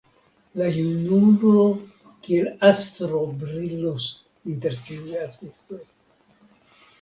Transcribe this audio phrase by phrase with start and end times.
[0.59, 1.65] La junulo
[2.27, 4.09] kiel astro brilos
[4.55, 5.81] inter ĉiuj artistoj.